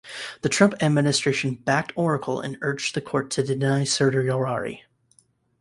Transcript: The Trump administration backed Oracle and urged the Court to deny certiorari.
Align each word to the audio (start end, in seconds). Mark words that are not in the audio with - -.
The 0.41 0.49
Trump 0.49 0.73
administration 0.81 1.53
backed 1.63 1.93
Oracle 1.95 2.41
and 2.41 2.57
urged 2.61 2.95
the 2.95 3.01
Court 3.01 3.29
to 3.29 3.43
deny 3.43 3.83
certiorari. 3.83 4.81